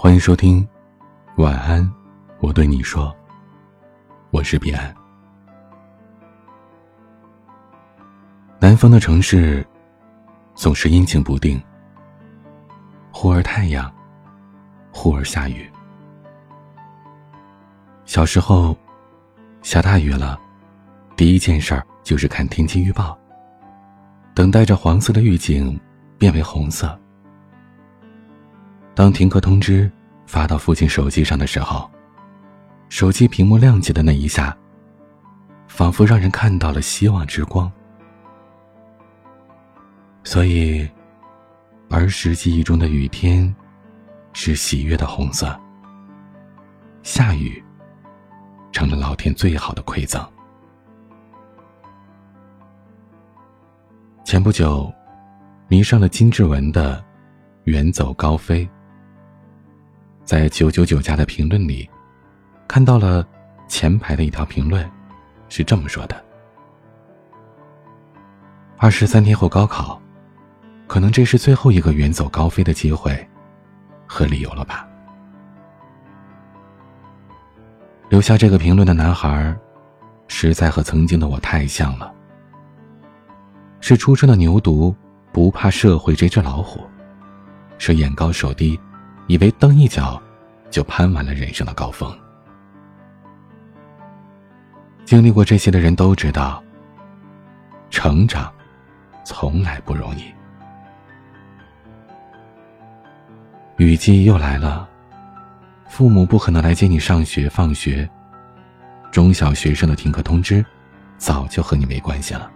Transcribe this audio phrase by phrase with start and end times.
[0.00, 0.64] 欢迎收听，
[1.38, 1.92] 晚安，
[2.38, 3.12] 我对你说，
[4.30, 4.94] 我是彼岸。
[8.60, 9.66] 南方的城市
[10.54, 11.60] 总是阴晴不定，
[13.10, 13.92] 忽而太阳，
[14.92, 15.68] 忽而下雨。
[18.04, 18.76] 小时候，
[19.62, 20.38] 下大雨了，
[21.16, 23.18] 第一件事儿就是看天气预报，
[24.32, 25.76] 等待着黄色的预警
[26.16, 26.96] 变为红色。
[28.98, 29.88] 当停课通知
[30.26, 31.88] 发到父亲手机上的时候，
[32.88, 34.58] 手机屏幕亮起的那一下，
[35.68, 37.70] 仿佛让人看到了希望之光。
[40.24, 40.84] 所以，
[41.90, 43.54] 儿时记忆中的雨天，
[44.32, 45.56] 是喜悦的红色。
[47.04, 47.62] 下雨，
[48.72, 50.20] 成了老天最好的馈赠。
[54.24, 54.92] 前不久，
[55.68, 56.96] 迷上了金志文的
[57.70, 58.66] 《远走高飞》。
[60.28, 61.88] 在九九九家的评论里，
[62.68, 63.26] 看到了
[63.66, 64.86] 前排的一条评论，
[65.48, 66.22] 是这么说的
[68.76, 69.98] ：“二十三天后高考，
[70.86, 73.26] 可能这是最后一个远走高飞的机会
[74.06, 74.86] 和理由了吧？”
[78.10, 79.56] 留下这个评论的男孩，
[80.26, 82.12] 实在和曾经的我太像了。
[83.80, 84.94] 是初生的牛犊，
[85.32, 86.82] 不怕社会这只老虎，
[87.78, 88.78] 是眼高手低。
[89.26, 90.18] 以为蹬一脚，
[90.70, 92.12] 就攀完了人生的高峰。
[95.04, 96.62] 经历过这些的人都知道，
[97.90, 98.52] 成长
[99.24, 100.24] 从来不容易。
[103.78, 104.88] 雨季又来了，
[105.88, 108.08] 父母不可能来接你上学放学。
[109.10, 110.64] 中小学生的停课通知，
[111.16, 112.50] 早就和你没关系了。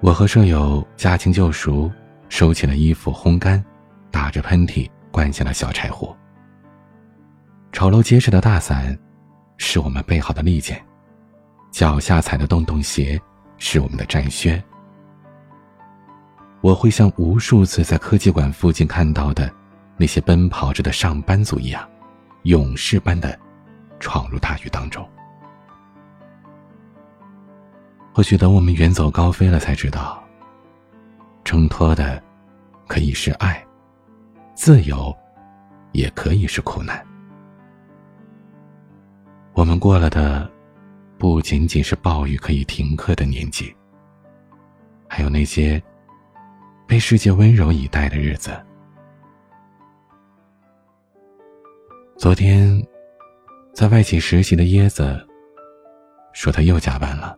[0.00, 1.90] 我和舍友驾轻就熟，
[2.28, 3.64] 收起了衣服烘干。
[4.10, 6.16] 打着喷嚏，关下了小柴火。
[7.70, 8.98] 丑陋结实的大伞，
[9.58, 10.76] 是我们备好的利剑；
[11.70, 13.20] 脚下踩的洞洞鞋，
[13.58, 14.62] 是我们的战靴。
[16.60, 19.52] 我会像无数次在科技馆附近看到的
[19.96, 21.88] 那些奔跑着的上班族一样，
[22.42, 23.38] 勇士般的
[24.00, 25.06] 闯入大雨当中。
[28.14, 30.22] 或许等我们远走高飞了，才知道，
[31.42, 32.22] 挣脱的
[32.86, 33.64] 可以是爱。
[34.64, 35.12] 自由，
[35.90, 37.04] 也可以是苦难。
[39.54, 40.48] 我们过了的，
[41.18, 43.74] 不仅仅是暴雨可以停课的年纪，
[45.08, 45.82] 还有那些
[46.86, 48.52] 被世界温柔以待的日子。
[52.16, 52.80] 昨天，
[53.74, 55.26] 在外企实习的椰子
[56.32, 57.36] 说他又加班了，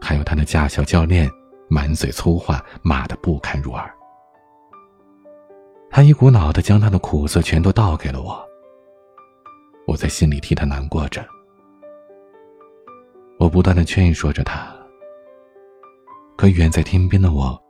[0.00, 1.28] 还有他的驾校教练
[1.68, 3.92] 满嘴粗话，骂得不堪入耳。
[5.94, 8.42] 他一股脑的将他的苦涩全都倒给了我，
[9.86, 11.22] 我在心里替他难过着。
[13.38, 14.74] 我不断的劝说着他，
[16.34, 17.62] 可远在天边的我，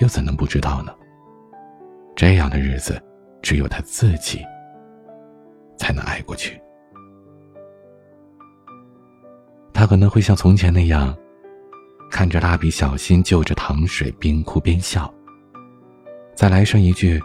[0.00, 0.94] 又怎能不知道呢？
[2.14, 3.02] 这样的日子，
[3.40, 4.42] 只有他自己
[5.78, 6.60] 才能挨过去。
[9.72, 11.16] 他可能会像从前那样，
[12.10, 15.10] 看着蜡笔小新就着糖水边哭边笑。
[16.34, 17.20] 再来上一句。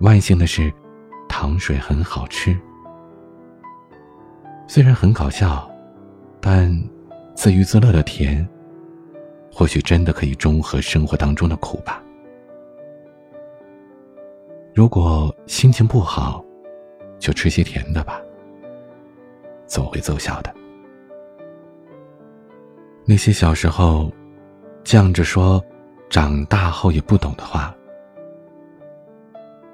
[0.00, 0.72] 万幸的是，
[1.28, 2.58] 糖水很好吃。
[4.66, 5.70] 虽然很搞笑，
[6.40, 6.70] 但
[7.34, 8.48] 自娱自乐的甜，
[9.52, 12.02] 或许真的可以中和生活当中的苦吧。
[14.74, 16.42] 如果心情不好，
[17.18, 18.20] 就吃些甜的吧，
[19.66, 20.54] 总会奏效的。
[23.04, 24.10] 那些小时候
[24.82, 25.62] 犟着说，
[26.08, 27.76] 长大后也不懂的话。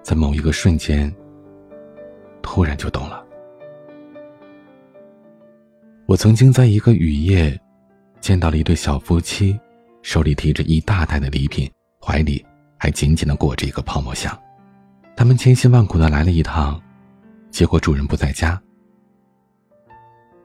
[0.06, 1.12] 在某一个瞬间，
[2.40, 3.26] 突然就懂了。
[6.06, 7.60] 我曾经在一个雨夜，
[8.20, 9.58] 见到了一对小夫妻，
[10.02, 11.68] 手里提着一大袋的礼品，
[12.00, 12.46] 怀里
[12.78, 14.32] 还紧紧的裹着一个泡沫箱。
[15.16, 16.80] 他们千辛万苦的来了一趟，
[17.50, 18.62] 结果主人不在家。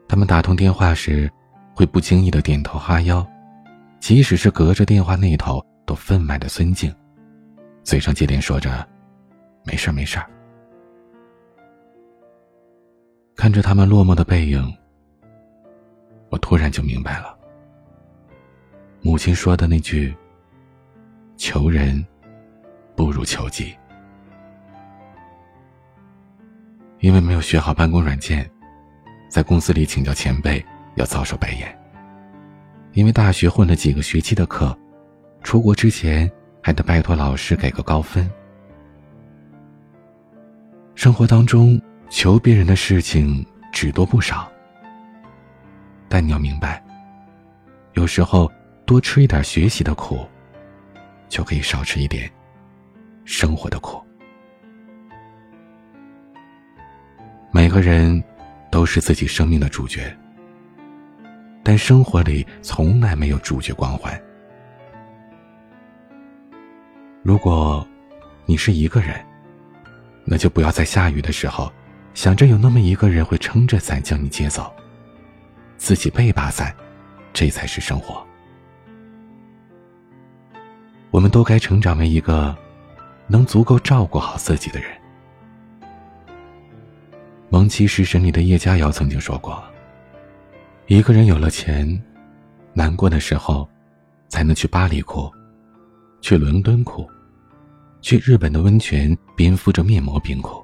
[0.08, 1.30] 他们打通电话时，
[1.72, 3.24] 会不经意的点头哈腰，
[4.00, 6.92] 即使是隔着电话那头，都分外的尊敬，
[7.84, 8.88] 嘴上接连说着。
[9.64, 10.28] 没事没事儿
[13.36, 14.76] 看着他们落寞的背影，
[16.28, 17.36] 我突然就明白了，
[19.00, 20.14] 母亲说的那句
[21.36, 22.04] “求人
[22.94, 23.74] 不如求己”。
[27.00, 28.48] 因为没有学好办公软件，
[29.28, 30.64] 在公司里请教前辈
[30.94, 31.66] 要遭受白眼；
[32.92, 34.76] 因为大学混了几个学期的课，
[35.42, 36.30] 出国之前
[36.62, 38.30] 还得拜托老师给个高分。
[41.02, 44.48] 生活当中求别人的事情只多不少，
[46.08, 46.80] 但你要明白，
[47.94, 48.48] 有时候
[48.86, 50.24] 多吃一点学习的苦，
[51.28, 52.30] 就可以少吃一点
[53.24, 54.00] 生活的苦。
[57.50, 58.22] 每个人
[58.70, 60.16] 都是自己生命的主角，
[61.64, 64.16] 但生活里从来没有主角光环。
[67.24, 67.84] 如果
[68.46, 69.20] 你是一个人，
[70.24, 71.70] 那就不要在下雨的时候，
[72.14, 74.72] 想着有那么一个人会撑着伞将你接走。
[75.76, 76.74] 自己背把伞，
[77.32, 78.24] 这才是生活。
[81.10, 82.56] 我们都该成长为一个
[83.26, 84.90] 能足够照顾好自己的人。
[87.50, 89.62] 《蒙奇食神》里的叶佳瑶曾经说过
[90.86, 92.02] ：“一个人有了钱，
[92.72, 93.68] 难过的时候，
[94.28, 95.30] 才能去巴黎哭，
[96.20, 97.06] 去伦敦哭。”
[98.02, 100.62] 去日本的温泉边敷着面膜边哭，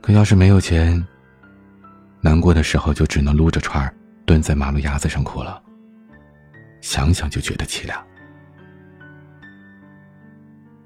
[0.00, 1.06] 可要是没有钱，
[2.22, 3.94] 难过的时候就只能撸着串儿
[4.24, 5.62] 蹲在马路牙子上哭了。
[6.80, 8.02] 想想就觉得凄凉。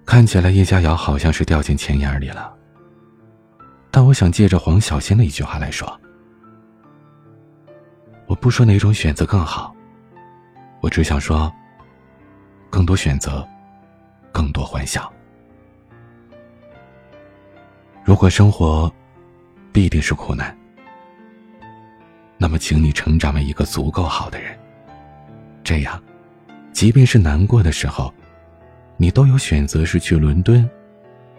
[0.05, 2.53] 看起来叶佳瑶好像是掉进钱眼里了，
[3.93, 6.01] 但我想借着黄小仙的一句话来说：
[8.27, 9.73] 我不说哪种选择更好，
[10.81, 11.53] 我只想说，
[12.71, 13.47] 更多选择。
[14.39, 15.13] 更多欢笑。
[18.05, 18.91] 如果生活
[19.73, 20.57] 必定是苦难，
[22.37, 24.57] 那么请你成长为一个足够好的人。
[25.65, 26.01] 这样，
[26.73, 28.15] 即便是难过的时候，
[28.97, 30.71] 你都有选择是去伦敦，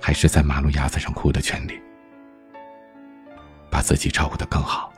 [0.01, 1.80] 还是在马路牙子上哭的权利。
[3.69, 4.92] 把自己照顾的更好。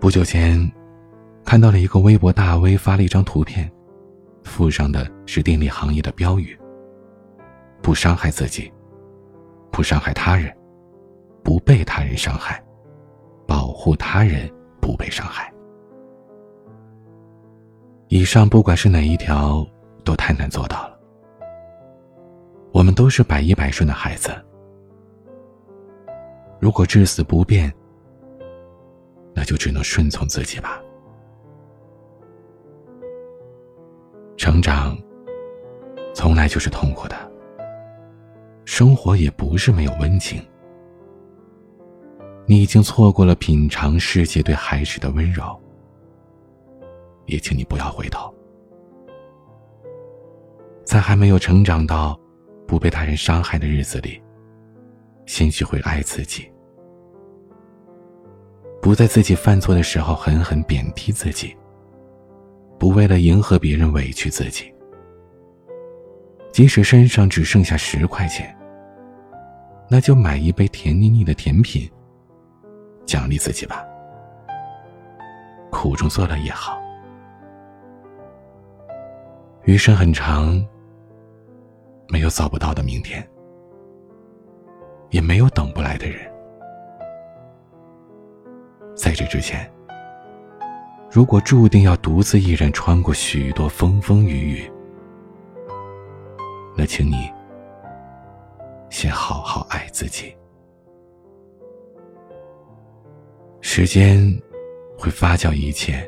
[0.00, 0.68] 不久前，
[1.44, 3.70] 看到了一个微博大 V 发了一张图片。
[4.48, 6.58] 附上的是电力行业的标语：
[7.82, 8.72] 不伤害自己，
[9.70, 10.52] 不伤害他人，
[11.44, 12.60] 不被他人伤害，
[13.46, 14.50] 保护他人
[14.80, 15.52] 不被伤害。
[18.08, 19.64] 以上不管是哪一条，
[20.02, 20.98] 都太难做到了。
[22.72, 24.30] 我们都是百依百顺的孩子，
[26.58, 27.72] 如果至死不变，
[29.34, 30.80] 那就只能顺从自己吧。
[34.48, 34.96] 成长，
[36.14, 37.14] 从来就是痛苦的。
[38.64, 40.42] 生活也不是没有温情。
[42.46, 45.44] 你已经错过了品尝世界对孩子的温柔，
[47.26, 48.34] 也请你不要回头。
[50.82, 52.18] 在还没有成长到
[52.66, 54.18] 不被他人伤害的日子里，
[55.26, 56.50] 先学会爱自己，
[58.80, 61.54] 不在自己犯错的时候狠狠贬低自己。
[62.78, 64.72] 不为了迎合别人委屈自己，
[66.52, 68.56] 即使身上只剩下十块钱，
[69.88, 71.90] 那就买一杯甜腻腻的甜品，
[73.04, 73.84] 奖励自己吧。
[75.70, 76.80] 苦中作乐也好。
[79.64, 80.64] 余生很长，
[82.08, 83.28] 没有找不到的明天，
[85.10, 86.20] 也没有等不来的人。
[88.94, 89.68] 在这之前。
[91.10, 94.72] 如果注定要独自一人穿过许多风风雨雨，
[96.76, 97.32] 那请你
[98.90, 100.36] 先好好爱自己。
[103.62, 104.22] 时间
[104.98, 106.06] 会发酵一切，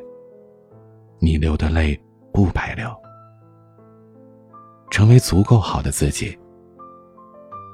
[1.19, 1.99] 你流的泪
[2.33, 2.95] 不白流。
[4.91, 6.39] 成为足够好的自己，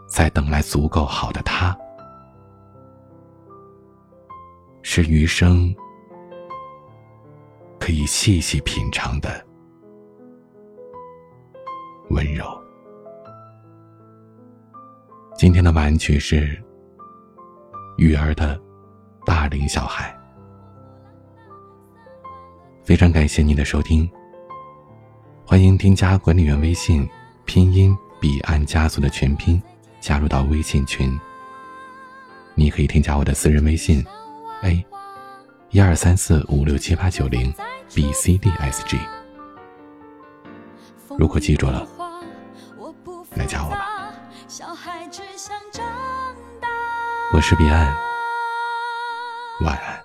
[0.06, 1.76] 再等来足够好的他，
[4.82, 5.74] 是余生。
[7.86, 9.46] 可以细细品尝的
[12.10, 12.44] 温柔。
[15.36, 16.60] 今天的晚曲是
[17.96, 18.58] 雨儿的
[19.24, 20.12] 《大龄小孩》，
[22.84, 24.10] 非常感谢您的收听。
[25.44, 27.08] 欢迎添加管理员微信，
[27.44, 29.62] 拼音彼岸家族的全拼，
[30.00, 31.16] 加入到微信群。
[32.56, 34.04] 你可以添加我的私人微信
[34.62, 34.84] ，a
[35.76, 37.52] 一二三四五六七八九零。
[37.94, 38.98] B C D S G，
[41.18, 41.86] 如果记住了，
[43.34, 44.10] 来加我吧。
[47.34, 47.94] 我是彼岸，
[49.66, 50.00] 晚安。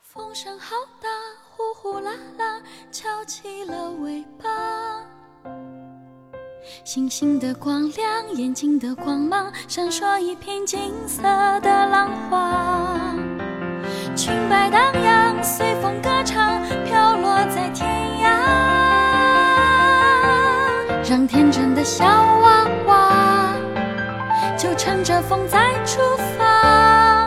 [0.00, 1.08] 风声好大，
[1.50, 2.58] 呼呼啦啦，
[2.90, 4.48] 翘起了尾巴。
[6.82, 11.22] 星星的光亮，眼睛的光芒，闪烁一片金色
[11.60, 13.14] 的浪花。
[14.28, 17.88] 裙摆荡漾，随风歌唱，飘落在天
[18.22, 18.28] 涯。
[21.08, 23.54] 让天真的小娃娃
[24.58, 26.02] 就乘着风再出
[26.36, 27.26] 发，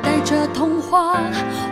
[0.00, 1.18] 带着童话，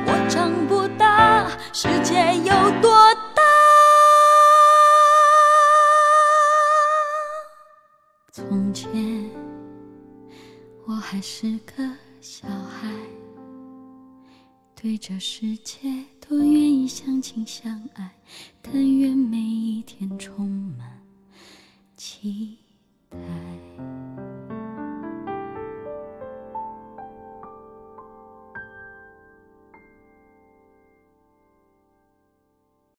[0.04, 3.42] 我长不大，世界有多大？
[8.32, 8.90] 从前
[10.88, 11.84] 我还是个，
[14.84, 18.10] 对这世界多愿意相亲相爱
[18.60, 21.00] 但愿每一天充满
[21.96, 22.58] 期
[23.08, 23.16] 待。